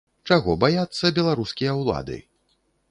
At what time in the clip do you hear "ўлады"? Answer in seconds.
1.83-2.17